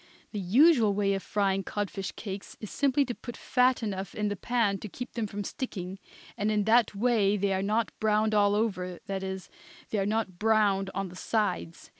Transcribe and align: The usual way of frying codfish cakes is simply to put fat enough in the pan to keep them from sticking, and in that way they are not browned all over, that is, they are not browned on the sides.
The 0.31 0.39
usual 0.39 0.95
way 0.95 1.13
of 1.13 1.21
frying 1.21 1.63
codfish 1.63 2.11
cakes 2.13 2.57
is 2.59 2.71
simply 2.71 3.05
to 3.05 3.13
put 3.13 3.37
fat 3.37 3.83
enough 3.83 4.15
in 4.15 4.29
the 4.29 4.35
pan 4.35 4.79
to 4.79 4.89
keep 4.89 5.13
them 5.13 5.27
from 5.27 5.43
sticking, 5.43 5.99
and 6.35 6.49
in 6.51 6.63
that 6.63 6.95
way 6.95 7.37
they 7.37 7.53
are 7.53 7.61
not 7.61 7.91
browned 7.99 8.33
all 8.33 8.55
over, 8.55 8.97
that 9.05 9.21
is, 9.21 9.47
they 9.91 9.99
are 9.99 10.07
not 10.07 10.39
browned 10.39 10.89
on 10.95 11.09
the 11.09 11.15
sides. 11.15 11.87